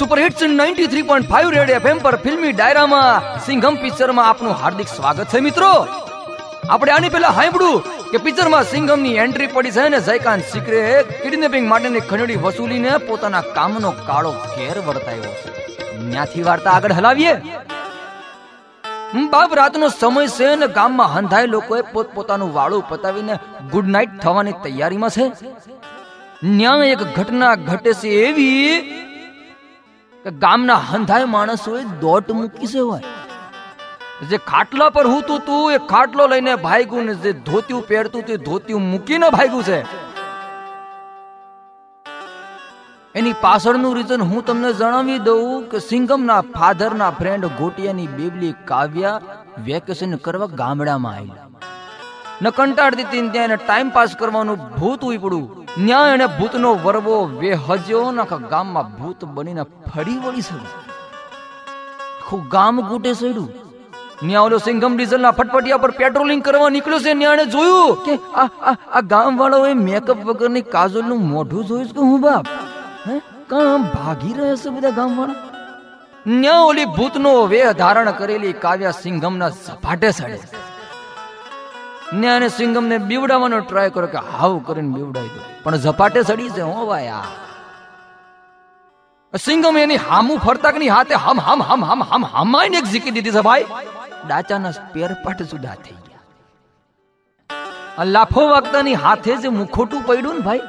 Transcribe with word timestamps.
Super 0.00 0.18
hits 0.18 0.42
93.5 0.42 1.50
red 1.50 1.70
FM 1.70 1.98
પર 1.98 2.16
ફિલ્મી 2.16 2.52
ડાયરામાં 2.52 3.40
સિંઘમ 3.46 3.74
પિક્ચરમાં 3.74 4.28
આપનું 4.28 4.52
હાર્દિક 4.52 4.86
સ્વાગત 4.88 5.24
છે, 5.24 5.40
મિત્રો. 5.40 5.86
આપણે 6.70 6.92
આની 6.92 7.08
પહેલા 7.08 7.30
સાંભળ્યું 7.30 7.82
કે 8.10 8.18
પિક્ચરમાં 8.18 8.64
સિંઘમની 8.64 9.14
એન્ટ્રી 9.14 9.46
પડી 9.46 9.70
છે 9.70 9.80
અને 9.80 10.00
જયકાંત 10.00 10.42
સિકરે 10.42 11.02
કિડનેપિંગ 11.02 11.68
માટેની 11.68 12.00
ખંડડી 12.00 12.34
વસૂલીને 12.36 12.96
પોતાના 12.96 13.40
કામનો 13.40 13.90
કાળો 13.90 14.30
ઘેર 14.30 14.78
વર્તાયો 14.86 15.34
છે. 15.40 15.98
ન્યાથી 15.98 16.42
વાર્તા 16.42 16.70
આગળ 16.70 16.92
હલાવીએ. 16.92 17.34
બાપ, 19.30 19.54
રાતનો 19.54 19.88
સમય 19.88 20.26
છે 20.26 20.54
ને 20.54 20.66
ગામમાં 20.66 21.12
હંધાય 21.14 21.46
લોકોએ 21.46 21.80
પોતપોતાનું 21.80 22.54
વાળું 22.54 22.88
પતાવીને 22.88 23.38
ગુડ 23.72 23.88
નાઇટ 23.88 24.18
થવાની 24.22 24.52
તૈયારીમાં 24.52 25.10
છે. 25.10 25.32
ન્યા 26.44 26.74
એક 26.84 26.98
ઘટના 26.98 27.54
ઘટે 27.54 27.92
છે 27.92 28.08
એવી 28.08 28.99
કે 30.24 30.30
ગામના 30.30 30.74
હંધાય 30.90 31.24
માણસોએ 31.24 31.82
દોટ 32.00 32.30
મૂકી 32.30 32.66
છે 32.66 32.78
હોય. 32.78 33.02
જે 34.30 34.38
ખાટલા 34.46 34.88
પર 34.90 35.06
હું 35.06 35.22
તું, 35.22 35.72
એ 35.72 35.78
ખાટલો 35.78 36.26
લઈને 36.26 36.50
ભાગ્યું 36.56 37.04
ને 37.04 37.14
જે 37.14 37.32
ધોતિયું 37.32 37.88
પહેરતું 37.88 38.22
તે 38.22 38.36
ધોતિયું 38.36 38.82
મૂકીને 38.82 39.28
ભાગ્યું 39.30 39.64
છે. 39.64 39.78
એની 43.14 43.32
પાછળનું 43.40 43.96
રીઝન 43.96 44.26
હું 44.32 44.44
તમને 44.46 44.72
જણાવી 44.72 45.18
દઉં 45.18 45.64
કે 45.70 45.78
સિંગમના 45.78 46.40
ફાધરના 46.40 47.10
ફ્રેન્ડ 47.10 47.46
ગોટિયાની 47.46 48.06
બેબલી 48.18 48.52
કાવ્યા 48.64 49.20
વેકેશન 49.66 50.16
કરવા 50.16 50.46
ગામડામાં 50.46 51.14
આવી 51.14 51.32
ન 52.42 52.50
કંટાળતી 52.50 53.08
ત્યાં 53.12 53.44
એને 53.44 53.56
ટાઈમ 53.56 53.90
પાસ 53.90 54.14
કરવાનું 54.18 54.68
ભૂત 54.76 55.04
ઉપડ્યું. 55.04 55.59
ન્યા 55.78 55.98
અને 55.98 56.26
ભૂતનો 56.26 56.74
વરવો 56.74 57.24
વેહજ્યો 57.24 58.10
ને 58.10 58.20
આખા 58.20 58.36
ગામમાં 58.36 58.98
ભૂત 58.98 59.24
બનીને 59.24 59.62
ફરી 59.62 60.18
વળી 60.18 60.40
સડ્યું 60.40 60.66
આખું 62.20 62.48
ગામ 62.48 62.80
ગૂટે 62.80 63.12
સડ્યું. 63.12 63.50
ન્યા 64.22 64.40
ઓલો 64.40 64.58
સિંગમ 64.58 64.96
ડીઝલના 64.96 65.30
ફટફટિયા 65.30 65.76
પર 65.76 65.90
પેટ્રોલિંગ 65.90 66.42
કરવા 66.42 66.68
નીકળ્યો 66.68 66.98
છે. 66.98 67.14
ન્યા 67.14 67.34
જોયું 67.44 68.04
કે 68.04 68.18
આ 68.34 68.48
આ 68.62 68.76
આ 68.92 69.00
ગામ 69.00 69.36
વાળાઓએ 69.36 69.74
મેકઅપ 69.74 70.24
વગરની 70.24 70.60
કાજલનું 70.60 71.28
મોઢું 71.28 71.64
જોયું 71.64 71.86
કે 71.86 72.00
હું 72.00 72.20
બાપ? 72.20 72.46
હે? 73.08 73.18
કામ 73.46 73.82
ભાગી 73.82 74.32
રહ્યા 74.32 74.56
છે 74.56 74.70
બધા 74.70 74.90
ગામ 74.90 75.16
વાળા 75.16 75.34
ન્યા 76.26 76.60
ઓલી 76.60 76.84
ભૂતનો 76.84 77.46
વેહ 77.46 77.72
ધારણ 77.72 78.10
કરેલી 78.10 78.52
કાવ્યા 78.52 78.90
સિંઘમના 78.90 79.48
સપાટે 79.48 80.10
સડે 80.10 80.40
ને 82.12 82.28
અને 82.28 82.48
સિંગમને 82.48 82.96
બીવડાવવાનો 82.98 83.60
ટ્રાય 83.60 83.90
કરો 83.90 84.06
કે 84.06 84.18
હાવ 84.32 84.58
કરીને 84.58 84.90
બીવડાવી 84.94 85.28
દો. 85.28 85.40
પણ 85.64 85.76
ઝપાટે 85.76 86.20
સડી 86.22 86.50
છે, 86.50 86.60
હો 86.60 86.86
ભાઈ 86.86 87.10
સિંગમ 89.34 89.76
એની 89.76 89.96
હામું 89.96 90.38
ફરતાકની 90.38 90.88
હાથે 90.88 91.14
હમ 91.14 91.40
હમ 91.40 91.62
હમ 91.62 91.84
હમ 91.84 92.02
હમ, 92.02 92.24
હમાઈને 92.24 92.78
એક 92.78 92.84
ઝીકી 92.84 93.10
દીધી 93.10 93.30
છે 93.30 93.40
ભાઈ. 93.40 93.64
ડાચાના 94.26 94.70
સ્પેર 94.70 95.10
જુદા 95.50 95.74
થઈ 95.74 95.96
ગયા. 96.06 96.24
લાફો 98.04 98.42
વાગતાની 98.48 98.94
હાથે 98.94 99.32
જે 99.36 99.48
મુખોટું 99.48 100.06
પડ્યું 100.06 100.36
ને 100.36 100.40
ભાઈ 100.40 100.62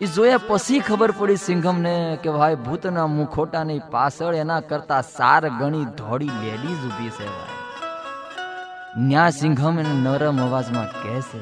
એ 0.00 0.06
જોયા 0.06 0.38
પછી 0.48 0.80
ખબર 0.80 1.10
પડી 1.18 1.36
સિંઘમને 1.36 2.18
કે 2.22 2.30
ભાઈ 2.30 2.54
ભૂતના 2.54 3.06
મુખોટાની 3.06 3.80
પાછળ 3.90 4.34
એના 4.34 4.60
કરતા 4.60 5.00
સાર 5.00 5.42
ગણી 5.48 5.84
ધોળી 5.84 6.26
લેડીઝ 6.26 6.82
ઊભી 6.86 7.10
છે 7.10 7.26
ભાઈ. 7.26 7.51
ન્યા 8.98 9.30
સિંઘમ 9.30 9.78
એને 9.78 9.88
નરમ 9.88 10.46
અવાજમાં 10.46 11.02
કહેશે 11.02 11.38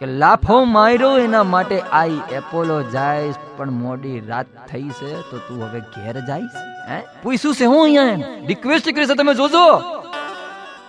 કે 0.00 0.06
લાફો 0.06 0.64
માર્યો 0.64 1.18
એના 1.18 1.42
માટે 1.42 1.80
આઈ 1.80 2.20
એપોલો 2.32 2.82
જાય 2.82 3.32
પણ 3.56 3.70
મોડી 3.70 4.20
રાત 4.20 4.46
થઈ 4.70 4.82
છે 4.82 5.30
તો 5.30 5.38
તું 5.38 5.64
હવે 5.64 5.80
ઘેર 5.80 6.20
જઈશ, 6.20 6.50
હે? 6.88 7.00
પૂછ્યું 7.22 7.54
છે 7.54 7.64
હું 7.64 7.84
અહીંયા 7.84 8.46
રિક્વેસ્ટ 8.46 8.84
કરી 8.84 9.06
છે, 9.06 9.14
તમે 9.14 9.34
જોજો. 9.34 9.80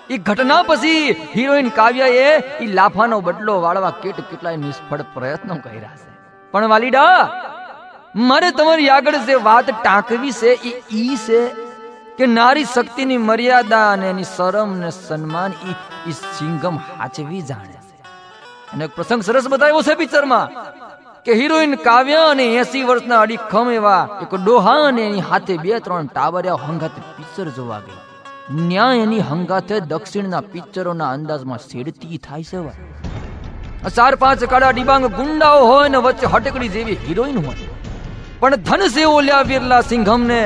એ 0.09 0.18
ઘટના 0.18 0.63
પછી 0.63 1.16
હિરોઈન 1.36 1.69
કાવ્યાએ 1.69 2.38
એ 2.38 2.66
લાફાનો 2.66 3.22
બદલો 3.22 3.62
વાળવા 3.62 3.90
કેટ 3.90 4.16
કેટલાય 4.16 4.56
નિષ્ફળ 4.56 5.02
પ્રયત્નો 5.13 5.56
કર્યા 5.56 5.96
છે. 5.96 6.12
પણ 6.52 6.68
વાલીડા, 6.68 7.30
મારે 8.16 8.52
તમારી 8.52 8.90
આગળ 8.90 9.16
જે 9.16 9.34
વાત 9.34 9.69
ટાંકવી 9.69 10.31
છે 10.31 10.47
એ 10.47 10.84
ઈ 10.91 11.16
છે 11.16 11.62
કે 12.18 12.25
નારી 12.25 12.66
શક્તિની 12.74 13.22
મર્યાદા 13.28 13.85
અને 13.91 14.06
એની 14.09 14.29
શરમ 14.38 14.74
ને 14.81 14.90
સન્માન 14.97 15.51
ઈ 15.69 16.12
સિંગમ 16.12 16.75
હાચવી 17.00 17.41
જાણે. 17.41 17.78
છે 17.78 18.74
અને 18.74 18.85
પ્રસંગ 18.88 19.22
સરસ 19.24 19.47
બતાવ્યો 19.47 19.81
છે 19.81 19.96
પિક્ચરમાં 20.01 20.47
કે 21.25 21.34
હિરોઈન 21.34 21.75
કાવ્યા 21.75 22.29
અને 22.29 22.46
એસી 22.62 22.84
વર્ષના 22.84 23.22
અડીખમ 23.22 23.72
એવા 23.72 24.03
એક 24.22 24.34
ડોહા 24.35 24.79
અને 24.88 25.01
એની 25.01 25.25
હાથે 25.29 25.53
બે 25.57 25.79
ત્રણ 25.79 26.07
ટાવરિયા 26.07 26.63
હંગાતે 26.66 27.00
પિક્ચર 27.18 27.47
જોવા 27.57 27.81
ગઈ 27.85 28.01
ન્યાય 28.68 29.06
એની 29.06 29.24
હંગાથે 29.30 29.75
દક્ષિણના 29.91 30.44
પિક્ચરોના 30.53 31.12
અંદાજમાં 31.18 31.62
શેડતી 31.69 32.18
થાય 32.18 32.44
છે. 32.44 32.59
ચાર 33.95 34.13
પાંચ 34.16 34.44
કાળા 34.51 34.72
ડિબાંગ 34.72 35.06
ગુંડાઓ 35.18 35.63
હોય 35.69 35.88
ને 35.90 36.03
વચ્ચે 36.07 36.28
હટકડી 36.34 36.72
જેવી 36.75 37.00
હિરોઈન 37.07 37.40
હોય. 37.45 37.69
પણ 38.40 38.56
ધન 38.68 38.88
સેવો 38.88 39.18
લ્યા 39.22 39.41
વિરલા 39.50 39.81
સિંઘમને 39.81 40.40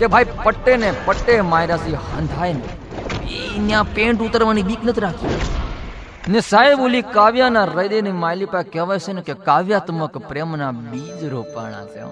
કે 0.00 0.06
ભાઈ 0.06 0.26
પટ્ટે 0.44 0.76
ને 0.76 0.92
પટ્ટે 1.04 1.40
માર્યા 1.40 1.76
છે, 1.76 1.94
હંધાય 1.94 2.52
ને. 2.52 2.68
ઈ 3.30 3.72
પેન્ટ 3.94 4.22
ઉતરવાની 4.22 4.62
બીક 4.62 4.84
નથી 4.84 5.00
રાખી. 5.00 5.40
ને 6.28 6.40
સાહેબ, 6.40 6.80
ઓલી 6.80 7.02
કાવ્યાના 7.02 7.64
હૃદયની 7.64 8.12
માલિપા 8.12 8.62
કહેવાય 8.62 8.98
છે 8.98 9.12
ને 9.12 9.22
કે 9.22 9.34
કાવ્યાત્મક 9.34 10.18
પ્રેમના 10.18 10.70
બીજ 10.70 11.24
રોપાણા 11.24 11.84
છે 11.84 12.08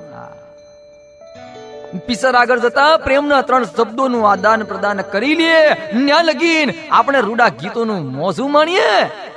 પિસર 2.07 2.35
આગળ 2.35 2.59
જતા 2.59 2.97
પ્રેમના 2.97 3.41
ત્રણ 3.43 3.65
શબ્દોનું 3.65 4.31
આદાન 4.31 4.65
પ્રદાન 4.65 5.01
કરી 5.03 5.35
લઈએ 5.35 5.61
ન્યા 5.95 6.23
લગીન 6.23 6.73
આપણે 6.91 7.21
રૂડા 7.21 7.49
ગીતોનું 7.49 8.13
મોજું 8.17 8.51
માણીએ. 8.53 8.91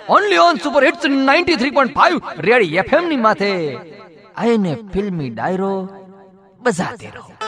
Only 0.10 0.38
on 0.38 0.56
super 0.56 0.86
hits 0.86 1.06
93.5 1.06 2.22
Red 2.38 2.76
એફએમની 2.76 3.16
માથે. 3.16 3.54
આઈને 4.36 4.76
ફિલ્મી 4.94 5.30
ડાયરો 5.30 5.90
બજાતે 6.60 7.12
રહો. 7.16 7.41